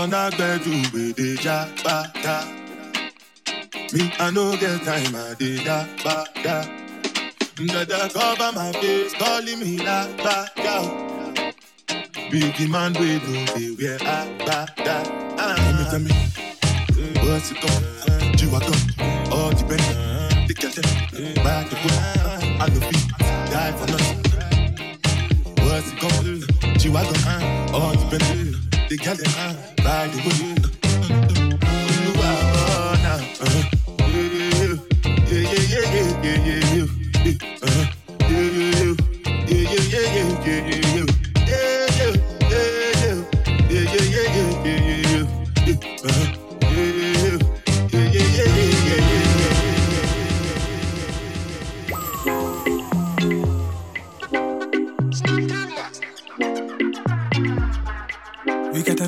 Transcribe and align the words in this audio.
I 0.00 0.30
beg 0.30 0.64
you 0.64 0.82
with 0.92 1.16
the 1.16 1.36
Me, 3.92 4.12
I 4.20 4.30
no 4.30 4.56
get 4.56 4.82
time, 4.82 5.14
I 5.16 5.34
did 5.34 5.66
that, 5.66 5.88
ba, 6.04 6.24
da. 6.42 6.64
Dada 7.66 8.08
cover 8.12 8.52
my 8.54 8.70
face, 8.74 9.12
calling 9.14 9.58
me 9.58 9.78
la 9.78 10.06
ba 10.18 10.48
yo. 10.56 10.76
Biggie 12.30 12.68
man, 12.70 12.92
we 12.94 13.18
do 13.18 13.32
the 13.54 13.76
wear 13.80 13.96
a 13.96 14.28
ba 14.46 14.66
da. 14.84 15.02
Ah, 15.36 15.56
tell 15.56 15.74
me, 15.74 15.84
tell 15.90 16.00
me, 16.00 16.12
what's 17.28 17.50
it 17.50 17.60
called? 17.60 17.84
G-Wagon, 18.36 18.78
all 19.32 19.50
the 19.50 19.64
best. 19.64 19.88
The 20.46 20.54
them, 20.54 21.44
ride 21.44 21.66
the 21.70 21.76
whip. 21.82 21.98
I 22.60 22.66
love 22.66 22.86
it, 22.86 22.98
die 23.50 23.72
for 23.72 23.86
nothing. 23.90 24.18
What's 25.66 25.90
it 25.90 25.98
called? 25.98 26.78
G-Wagon, 26.78 27.74
all 27.74 27.94
the 27.96 28.47
best. 28.88 28.96
The 28.96 28.96
girl 28.96 29.16
them, 29.16 29.56
ride 29.84 30.10
the 30.12 30.18
whip. 30.22 30.62
Wow, 32.16 32.94
now, 33.02 33.16
uh-huh. 33.16 33.62
Yeah, 33.62 33.77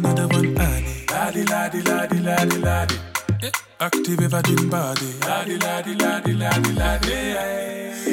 another 0.05 0.29
one, 0.29 0.57
Annie. 0.59 1.05
Laddie, 1.11 1.45
laddie, 1.45 1.83
laddie, 1.83 2.21
laddie, 2.21 2.59
laddie. 2.59 2.99
Eh, 3.43 3.51
Active 3.81 4.21
ever 4.23 4.43
din 4.43 4.69
body. 4.69 5.11
Laddie, 5.27 5.59
laddie, 5.59 5.95
laddie, 5.95 6.35
laddie. 6.35 7.11
Yes. 7.11 8.07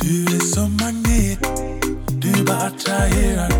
Du 0.00 0.24
är 0.36 0.40
som 0.54 0.76
magnet. 0.80 1.38
Du 2.22 2.44
bara 2.44 2.66
attraherar. 2.66 3.50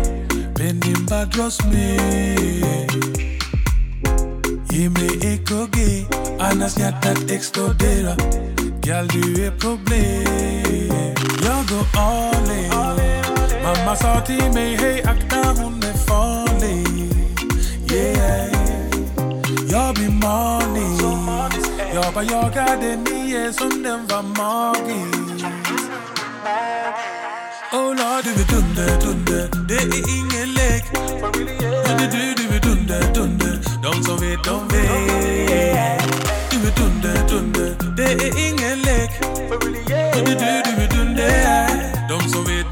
Pennin 0.55 1.05
bara 1.09 1.25
dras 1.25 1.63
med. 1.63 2.91
Ge 4.69 4.89
mig 4.89 5.11
EKG, 5.21 6.07
annars 6.39 6.77
hjärtat 6.77 7.31
exploderar. 7.31 8.17
Girl, 8.83 9.07
du 9.07 9.45
är 9.45 9.51
problem. 9.51 11.15
Jag 11.43 11.67
går 11.67 11.85
all 11.99 12.51
in. 12.51 13.13
Mamma 13.63 13.95
sa 13.95 14.21
till 14.25 14.51
mig, 14.53 14.75
hej 14.75 15.03
akta 15.03 15.53
hon 15.61 15.72
Jag 19.73 19.95
blir 19.95 20.09
manisk. 20.09 21.03
Jag 21.93 22.13
bara 22.13 22.23
jagade 22.23 22.95
nio 22.95 23.53
som 23.53 23.83
den 23.83 24.07
var 24.07 24.23
magisk. 24.23 25.45
Oh 27.71 27.87
Lord, 27.87 28.23
du 28.23 28.31
är 28.31 28.47
dunder, 28.51 29.01
dunder. 29.01 29.49
Det 29.67 29.75
är 29.75 30.17
ingen 30.17 30.53
lek. 30.53 30.83
Men 31.87 31.97
det 31.97 32.03
är 32.03 32.11
du, 32.11 32.43
du 32.43 32.55
är 32.55 32.61
dunder, 32.61 33.13
dunder. 33.13 33.59
De 33.83 34.03
som 34.03 34.17
vet, 34.17 34.43
de 34.43 34.67
vet. 34.67 34.89
Du 36.51 36.57
är 36.67 36.73
dunder, 36.79 37.27
dunder. 37.29 37.95
Det 37.97 38.25
är 38.25 38.47
ingen 38.49 38.81
lek. 38.81 39.11
Men 40.15 40.25
det 40.25 40.31
är 40.31 40.63
du, 40.65 40.71
du 40.75 40.83
är 40.83 40.89
dunder. 40.97 42.09
De 42.09 42.29
som 42.29 42.43
vet. 42.45 42.62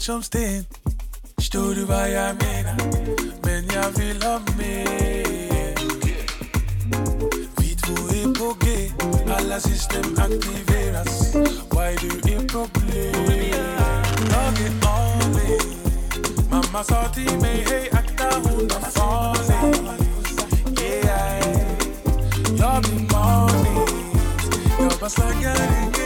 Hård 0.00 0.04
som 0.04 0.22
sten. 0.22 0.64
Förstår 1.36 1.74
du 1.74 1.84
vad 1.84 2.10
jag 2.10 2.36
menar? 2.36 2.76
Men 3.42 3.66
jag 3.74 3.90
vill 3.90 4.22
ha 4.22 4.40
mer 4.58 5.74
Vi 7.56 7.76
två 7.76 7.92
är 8.66 9.36
Alla 9.36 9.60
system 9.60 10.18
aktiveras 10.18 11.34
Why 11.34 11.96
du 12.00 12.32
är 12.32 12.48
problem 12.48 13.14
Jag 14.30 14.60
är 14.60 14.72
all 14.86 15.40
in 15.40 15.60
Mamma 16.50 16.84
sa 16.84 17.08
till 17.14 17.38
mig 17.40 17.64
Hej 17.68 17.90
akta 17.92 18.40
hon 18.42 18.64
är 18.64 18.90
farlig 18.90 19.76
Yeah. 20.80 21.58
Jag 22.58 22.82
blir 22.82 23.12
manisk 23.12 23.94
Jag 24.78 24.92
bara 25.00 25.10
snackar 25.10 25.56
ingenting 25.56 25.99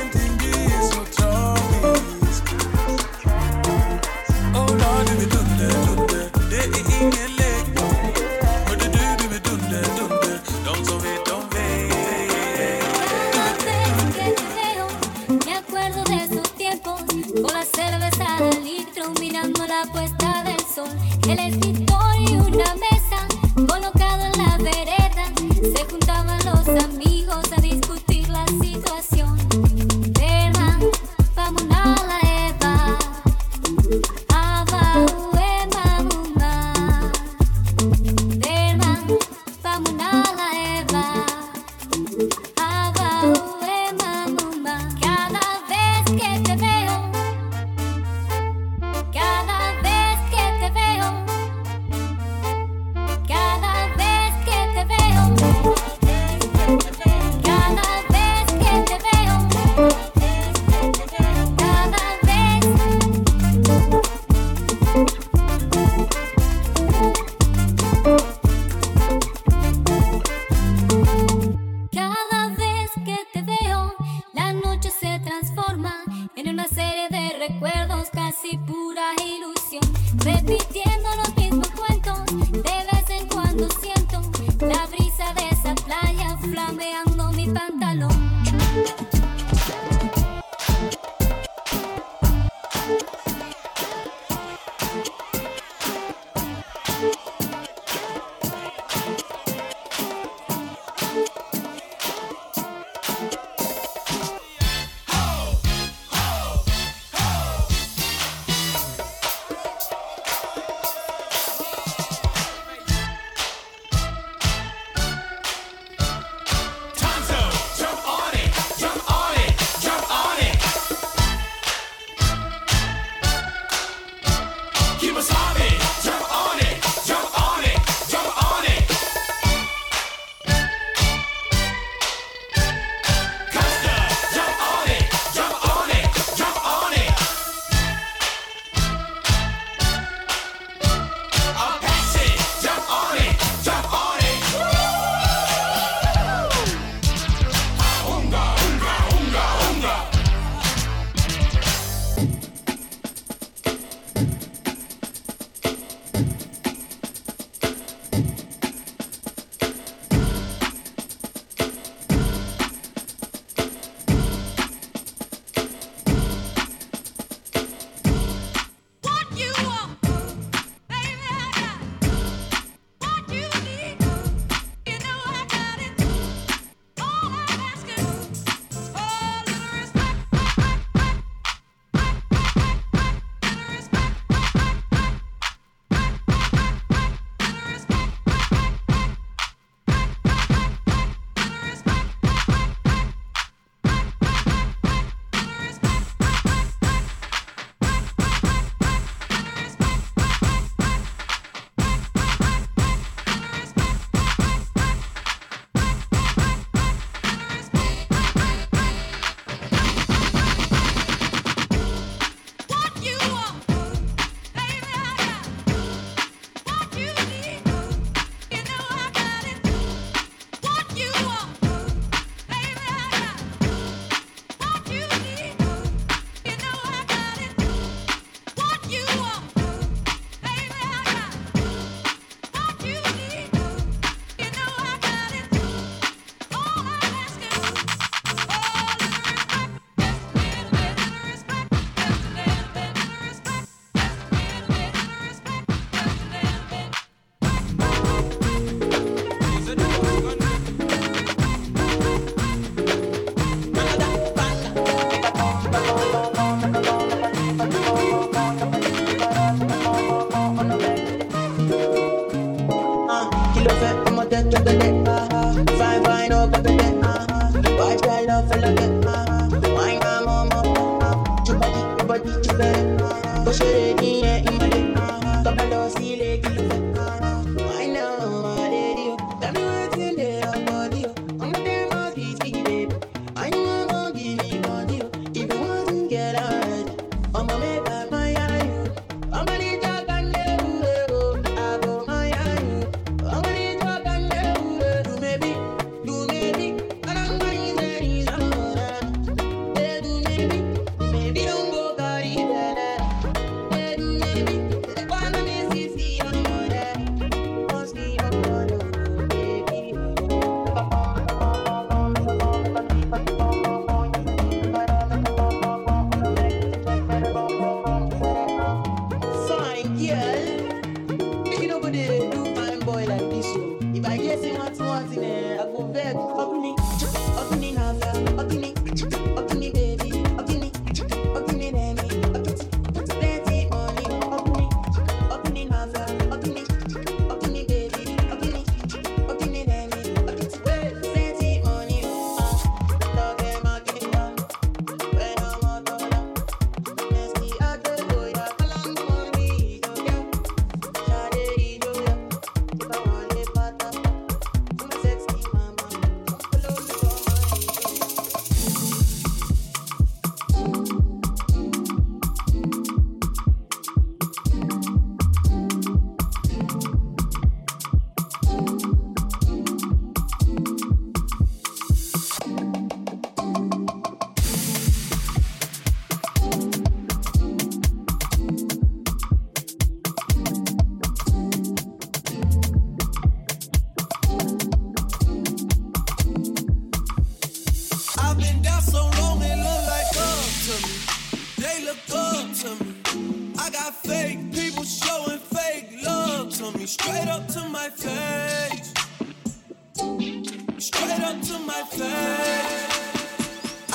straight 400.85 401.21
up 401.21 401.41
to 401.41 401.59
my 401.61 401.83
face. 401.85 402.03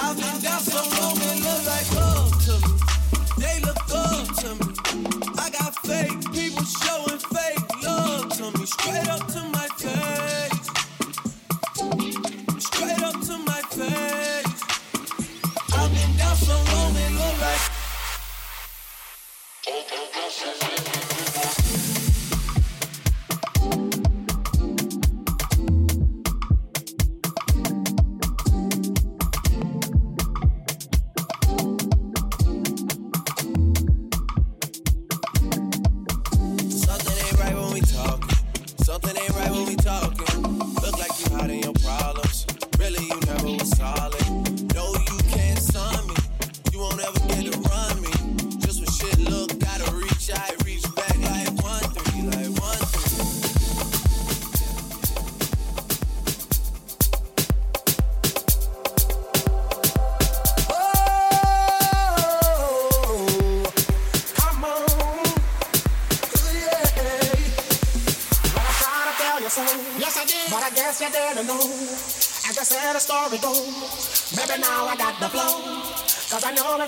I 0.02 0.14
think 0.16 0.42
that's 0.42 0.66
down 0.74 0.86
so 0.86 0.99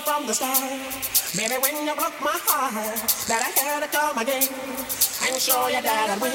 from 0.04 0.26
the 0.26 0.34
start, 0.34 0.58
Baby, 1.36 1.54
when 1.62 1.86
you 1.86 1.94
broke 1.94 2.18
my 2.20 2.34
heart, 2.44 2.98
that 3.30 3.40
I 3.40 3.50
had 3.56 3.82
to 3.82 3.88
come 3.88 4.18
again 4.18 4.44
and 4.50 5.34
show 5.40 5.68
you 5.68 5.80
that 5.80 6.10
I 6.10 6.16
win. 6.18 6.34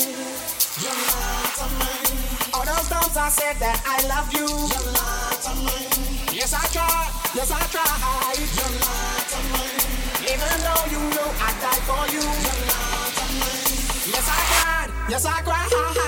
You're 0.82 0.96
not 0.96 1.58
a 1.62 1.68
man. 1.78 2.08
All 2.56 2.66
those 2.66 2.88
times 2.90 3.16
I 3.18 3.30
said 3.30 3.56
that 3.60 3.78
I 3.86 4.02
love 4.08 4.32
you. 4.34 4.48
You're 4.48 4.92
not 4.96 5.44
a 5.44 5.54
man. 5.68 6.34
Yes, 6.34 6.56
I 6.56 6.64
tried. 6.72 7.12
Yes, 7.36 7.52
I 7.52 7.62
tried. 7.70 8.40
You're 8.40 8.76
not 8.82 9.30
a 9.36 9.42
man. 9.54 9.86
Even 10.32 10.56
though 10.64 10.86
you 10.90 11.02
know 11.14 11.30
I 11.38 11.50
died 11.62 11.84
for 11.86 12.04
you. 12.10 12.24
You're 12.24 12.62
not 12.72 13.20
a 13.22 13.28
man. 13.38 13.70
Yes, 14.08 14.26
I 14.28 14.40
cried. 14.50 14.90
Yes, 15.12 15.26
I 15.26 15.42
cried. 15.44 16.07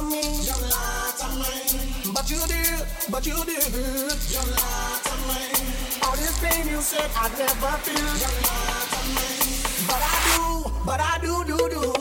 on 0.00 0.10
me. 0.10 0.22
You 0.48 0.56
lied 0.72 1.14
to 1.20 1.28
me. 1.40 2.12
But 2.12 2.30
you 2.30 2.40
did, 2.46 2.86
but 3.10 3.26
you 3.26 3.44
did. 3.44 3.72
You 4.34 4.42
lied 4.56 5.02
to 5.06 5.14
me. 5.28 5.42
All 6.02 6.16
this 6.16 6.38
pain 6.40 6.68
you 6.68 6.80
said 6.80 7.10
I'd 7.16 7.32
never 7.38 7.76
feel. 7.84 8.12
You 8.22 8.30
lied 8.46 8.88
to 8.94 9.00
me. 9.16 9.28
But 9.86 10.02
I 10.02 10.16
do, 10.28 10.70
but 10.84 11.00
I 11.00 11.18
do, 11.22 11.44
do, 11.44 11.68
do. 11.68 11.99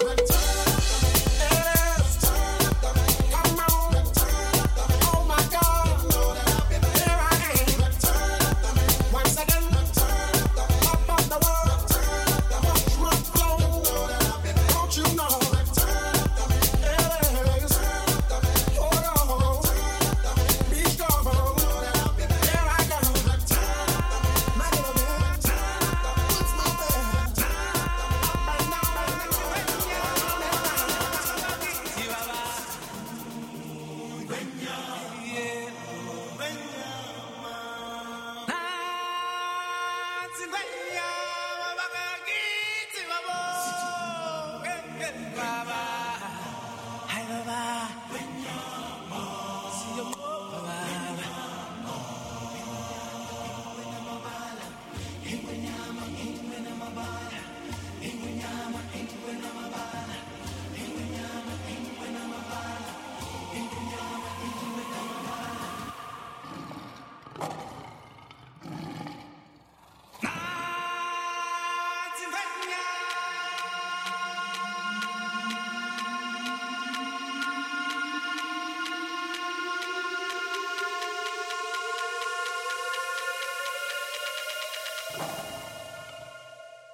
rain. 40.51 40.88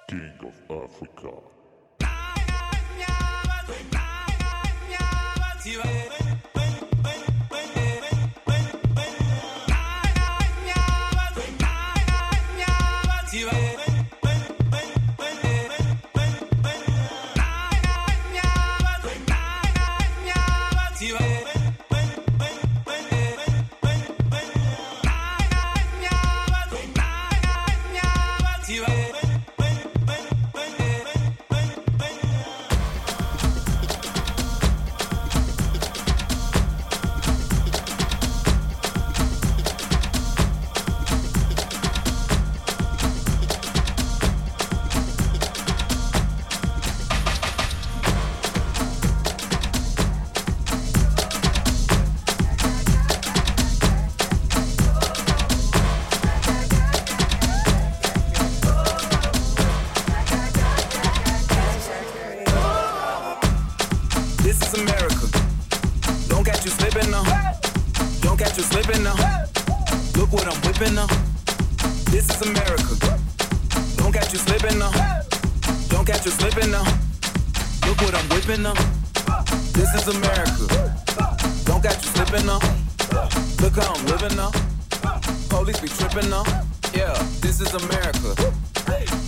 King 0.08 0.32
of 0.42 0.54
Africa. 0.70 1.56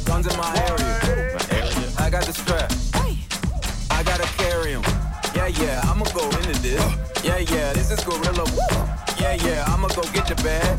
Guns 0.05 0.27
in 0.27 0.37
my 0.37 0.53
area. 0.69 1.35
My 1.35 1.57
area. 1.57 1.93
I 1.99 2.11
got 2.11 2.25
the 2.25 2.33
strap. 2.33 2.73
I 3.91 4.03
gotta 4.03 4.29
carry 4.39 4.73
him. 4.73 4.83
Yeah, 5.35 5.49
yeah, 5.49 5.81
I'ma 5.85 6.05
go 6.15 6.25
into 6.31 6.61
this. 6.63 6.81
Yeah, 7.25 7.39
yeah, 7.39 7.73
this 7.73 7.91
is 7.91 8.05
gorilla. 8.05 8.45
Yeah, 9.21 9.35
yeah, 9.35 9.65
I'ma 9.67 9.89
go 9.89 10.03
get 10.13 10.29
your 10.29 10.39
bag. 10.39 10.78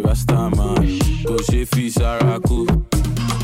Rasta 0.00 0.50
man, 0.50 0.98
go 1.24 1.36
Goshe 1.36 1.66
fi 1.66 1.90
Saraku. 1.90 2.66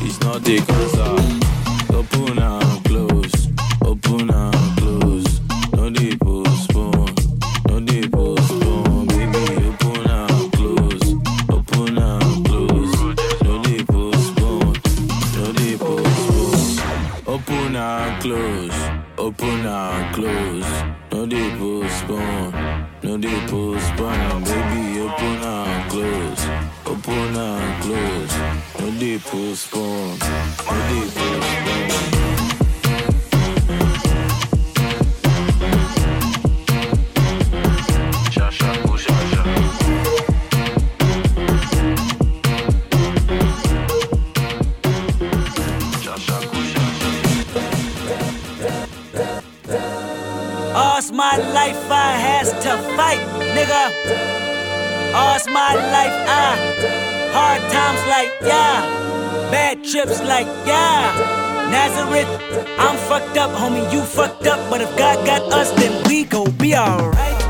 It's 0.05 0.19
not 0.21 0.47
a 0.47 0.57
cancer. 0.65 1.93
Open 1.93 2.39
and 2.39 2.83
close. 2.85 3.49
Open 3.83 4.29
and 4.31 4.58
they 29.19 29.49
All's 50.75 51.11
my 51.11 51.37
life 51.53 51.91
I 51.91 52.11
has 52.13 52.51
to 52.63 52.77
fight, 52.95 53.19
nigga. 53.55 53.83
All's 55.13 55.47
my 55.47 55.73
life 55.75 56.13
I 56.27 56.79
hard 57.31 57.61
times 57.71 58.01
like 58.07 58.31
yeah. 58.41 59.08
Bad 59.51 59.83
trips 59.83 60.21
like, 60.21 60.45
yeah, 60.67 61.69
Nazareth. 61.71 62.27
I'm 62.77 62.95
fucked 63.09 63.37
up, 63.37 63.51
homie, 63.51 63.91
you 63.91 64.01
fucked 64.01 64.45
up. 64.45 64.59
But 64.69 64.81
if 64.81 64.95
God 64.97 65.25
got 65.25 65.41
us, 65.51 65.71
then 65.71 66.03
we 66.07 66.23
gon' 66.23 66.51
be 66.51 66.75
alright. 66.75 67.48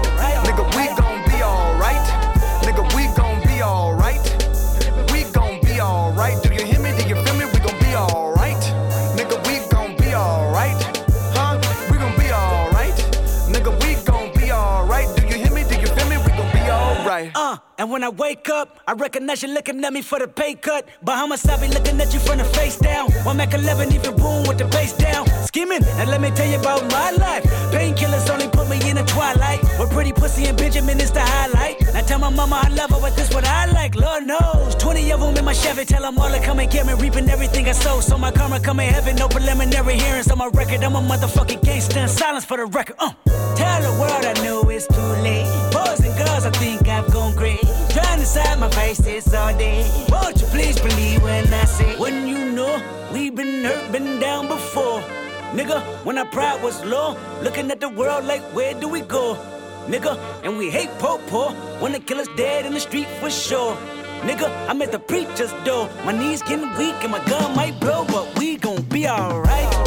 Recognize 18.94 19.42
you 19.42 19.50
looking 19.50 19.84
at 19.86 19.94
me 19.94 20.02
for 20.02 20.20
the 20.20 20.28
pay 20.28 20.54
cut. 20.54 20.88
Bahamas, 21.02 21.46
I 21.48 21.60
be 21.62 21.74
looking 21.74 22.00
at 22.02 22.14
you 22.14 22.20
from 22.20 22.38
the 22.38 22.44
face 22.44 22.78
down. 22.78 23.12
One 23.24 23.38
Mac 23.38 23.54
11, 23.54 23.94
even 23.94 24.16
boom 24.18 24.44
with 24.48 24.58
the 24.58 24.66
bass 24.66 24.94
down. 24.94 25.26
Skimming, 25.46 25.84
and 25.84 26.10
let 26.10 26.22
me 26.22 26.30
tell 26.32 26.48
you 26.48 26.60
about 26.60 26.84
my 26.92 27.12
life. 27.12 27.44
Painkillers 27.72 28.30
only 28.30 28.50
put 28.50 28.70
me 28.70 28.78
in 28.90 28.98
the 28.98 29.04
twilight. 29.04 29.62
With 29.80 29.92
pretty 29.92 30.12
pussy 30.12 30.46
and 30.48 30.58
Benjamin 30.58 31.00
is 31.00 31.12
the 31.12 31.22
highlight. 31.22 31.78
I 31.96 32.02
tell 32.02 32.20
my 32.20 32.30
mama 32.30 32.62
I 32.64 32.70
love 32.70 32.90
her, 32.92 33.00
but 33.00 33.16
this 33.16 33.34
what 33.34 33.48
I 33.48 33.66
like. 33.72 33.96
Lord 33.96 34.28
knows. 34.28 34.76
20 34.76 35.12
of 35.14 35.22
them 35.22 35.38
in 35.38 35.46
my 35.46 35.54
Chevy, 35.54 35.86
tell 35.86 36.02
them 36.02 36.18
all 36.20 36.30
to 36.30 36.40
come 36.40 36.60
and 36.60 36.70
get 36.70 36.86
me. 36.86 36.94
Reaping 36.94 37.30
everything 37.30 37.68
I 37.68 37.72
sow. 37.72 38.02
So 38.02 38.18
my 38.18 38.32
karma 38.32 38.60
come 38.60 38.80
in 38.82 38.94
heaven, 38.94 39.16
no 39.16 39.28
preliminary 39.30 39.98
hearings 39.98 40.30
on 40.30 40.38
my 40.38 40.48
record. 40.48 40.84
I'm 40.84 40.96
a 40.96 41.02
motherfucking 41.02 41.64
gangster. 41.64 42.08
Silence 42.08 42.46
for 42.46 42.58
the 42.58 42.66
record. 42.66 42.98
Uh. 43.00 43.12
Tell 43.56 43.82
the 43.82 43.92
world 44.00 44.26
I 44.26 44.34
know 44.44 44.70
it's 44.70 44.88
too 44.88 45.12
late. 45.24 45.48
Boys 45.72 46.00
and 46.02 46.16
girls, 46.18 46.46
I 46.46 46.52
think 46.52 46.88
I've 46.88 47.12
gone 47.12 47.36
crazy. 47.36 47.69
Trying 48.20 48.28
to 48.34 48.50
side 48.50 48.60
my 48.60 48.70
face 48.72 48.98
this 48.98 49.34
all 49.34 49.58
day. 49.58 49.90
Won't 50.10 50.42
you 50.42 50.48
please 50.48 50.78
believe 50.78 51.24
when 51.24 51.54
I 51.54 51.64
say, 51.64 51.98
when 51.98 52.28
you 52.28 52.52
know 52.52 52.84
we've 53.14 53.34
been 53.34 53.64
hurt, 53.64 53.94
been 53.94 54.20
down 54.20 54.50
before. 54.50 55.00
Nigga, 55.56 55.80
when 56.04 56.18
our 56.18 56.26
pride 56.26 56.62
was 56.62 56.84
low, 56.84 57.16
looking 57.42 57.72
at 57.72 57.80
the 57.80 57.88
world 57.88 58.26
like, 58.26 58.42
where 58.54 58.74
do 58.74 58.90
we 58.90 59.00
go? 59.00 59.38
Nigga, 59.88 60.20
and 60.44 60.58
we 60.58 60.70
hate 60.70 60.90
po 61.00 61.20
po, 61.28 61.56
wanna 61.80 62.02
kill 62.02 62.20
us 62.20 62.28
dead 62.36 62.66
in 62.66 62.74
the 62.74 62.82
street 62.82 63.08
for 63.22 63.30
sure. 63.30 63.78
Nigga, 64.28 64.50
I'm 64.68 64.82
at 64.82 64.92
the 64.92 65.00
preacher's 65.00 65.54
door. 65.64 65.90
My 66.04 66.12
knees 66.12 66.42
getting 66.42 66.68
weak 66.78 67.02
and 67.02 67.14
my 67.14 67.24
gun 67.24 67.56
might 67.56 67.80
blow, 67.80 68.04
but 68.04 68.38
we 68.38 68.58
gon' 68.58 68.82
be 68.82 69.08
alright. 69.08 69.79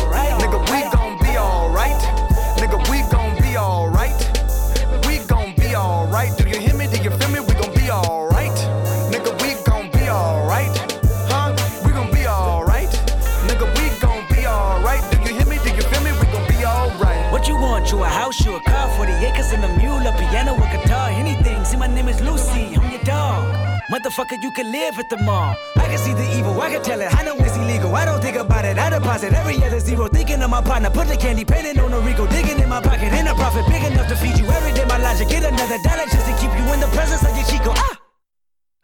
Motherfucker, 24.12 24.42
you 24.42 24.50
can 24.50 24.70
live 24.70 24.98
at 24.98 25.08
the 25.08 25.16
mall. 25.18 25.56
I 25.76 25.86
can 25.86 25.98
see 25.98 26.12
the 26.12 26.26
evil, 26.36 26.60
I 26.60 26.70
can 26.70 26.82
tell 26.82 27.00
it. 27.00 27.14
I 27.14 27.24
know 27.24 27.36
it's 27.38 27.56
illegal. 27.56 27.94
I 27.94 28.04
don't 28.04 28.20
think 28.20 28.36
about 28.36 28.64
it. 28.64 28.78
I 28.78 28.90
deposit 28.90 29.32
every 29.32 29.56
other 29.64 29.80
zero. 29.80 30.08
Thinking 30.08 30.42
of 30.42 30.50
my 30.50 30.60
partner, 30.60 30.90
put 30.90 31.08
the 31.08 31.16
candy 31.16 31.44
painting 31.44 31.78
on 31.80 31.92
a 31.92 32.00
Rico. 32.00 32.26
Digging 32.26 32.58
in 32.58 32.68
my 32.68 32.80
pocket, 32.80 33.12
in 33.12 33.26
a 33.26 33.34
profit 33.34 33.64
big 33.68 33.82
enough 33.84 34.08
to 34.08 34.16
feed 34.16 34.38
you 34.38 34.46
every 34.46 34.72
day. 34.72 34.84
My 34.84 34.98
logic, 34.98 35.28
get 35.28 35.44
another 35.44 35.78
dollar 35.82 36.04
just 36.10 36.26
to 36.26 36.32
keep 36.40 36.52
you 36.52 36.64
in 36.72 36.80
the 36.80 36.90
presence 36.92 37.22
of 37.22 37.34
your 37.36 37.46
Chico. 37.46 37.72
Ah! 37.74 37.98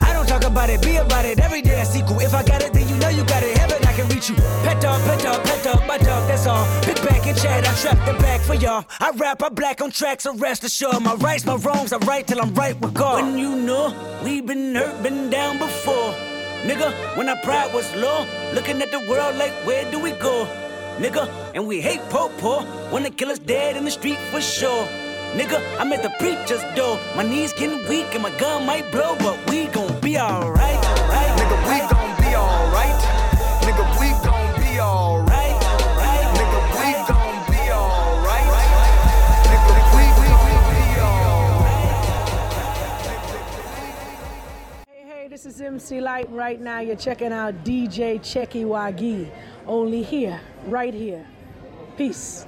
I 0.00 0.12
don't 0.12 0.26
talk 0.26 0.44
about 0.44 0.70
it, 0.70 0.80
be 0.82 0.96
about 0.96 1.24
it. 1.24 1.38
Every 1.40 1.62
day 1.62 1.80
I 1.80 1.84
sequel. 1.84 2.20
If 2.20 2.34
I 2.34 2.42
got 2.42 2.62
it, 2.62 2.72
then 2.72 2.88
you 2.88 2.96
know 2.96 3.08
you 3.08 3.24
got 3.24 3.42
it. 3.42 3.56
Heaven, 3.58 3.84
I 3.86 3.92
can 3.92 4.08
reach 4.08 4.30
you. 4.30 4.36
Pet 4.64 4.80
dog, 4.80 5.02
pet 5.04 5.20
dog, 5.20 5.44
chat, 7.42 7.66
I 7.66 7.74
trap 7.74 8.06
the 8.06 8.14
back 8.20 8.40
for 8.40 8.54
y'all. 8.54 8.84
I 9.00 9.10
rap, 9.10 9.42
I 9.42 9.48
black 9.48 9.80
on 9.80 9.90
tracks, 9.90 10.24
so 10.24 10.34
rest 10.36 10.64
assured. 10.64 11.00
My 11.02 11.14
rights, 11.14 11.44
my 11.44 11.56
wrongs, 11.56 11.92
I 11.92 11.98
right 11.98 12.26
till 12.26 12.40
I'm 12.40 12.54
right 12.54 12.78
with 12.80 12.94
God. 12.94 13.22
When 13.22 13.38
you 13.38 13.54
know, 13.56 13.94
we 14.24 14.40
been 14.40 14.74
hurt, 14.74 15.02
been 15.02 15.30
down 15.30 15.58
before. 15.58 16.14
Nigga, 16.62 17.16
when 17.16 17.28
our 17.28 17.36
pride 17.42 17.72
was 17.72 17.86
low, 17.94 18.26
looking 18.54 18.82
at 18.82 18.90
the 18.90 19.00
world 19.08 19.36
like, 19.36 19.52
where 19.66 19.88
do 19.90 19.98
we 19.98 20.10
go? 20.12 20.46
Nigga, 20.98 21.28
and 21.54 21.66
we 21.66 21.80
hate 21.80 22.00
po 22.10 22.28
po, 22.38 22.64
wanna 22.90 23.10
kill 23.10 23.30
us 23.30 23.38
dead 23.38 23.76
in 23.76 23.84
the 23.84 23.90
street 23.90 24.18
for 24.30 24.40
sure. 24.40 24.86
Nigga, 25.34 25.60
I'm 25.78 25.92
at 25.92 26.02
the 26.02 26.10
preacher's 26.18 26.64
door. 26.74 26.98
My 27.14 27.22
knees 27.22 27.52
getting 27.52 27.86
weak 27.88 28.12
and 28.14 28.22
my 28.22 28.36
gun 28.38 28.66
might 28.66 28.90
blow, 28.90 29.14
but 29.18 29.38
we 29.50 29.66
gon' 29.66 30.00
be 30.00 30.18
alright. 30.18 30.82
Right, 31.12 31.32
Nigga, 31.38 31.56
we 31.68 31.78
gon' 31.92 32.16
be 32.22 32.34
alright. 32.34 33.17
This 45.44 45.54
is 45.54 45.60
MC 45.60 46.00
Light. 46.00 46.28
Right 46.32 46.60
now, 46.60 46.80
you're 46.80 46.96
checking 46.96 47.32
out 47.32 47.62
DJ 47.62 48.18
Checky 48.18 48.64
Wagi. 48.64 49.30
Only 49.68 50.02
here, 50.02 50.40
right 50.66 50.92
here. 50.92 51.24
Peace. 51.96 52.47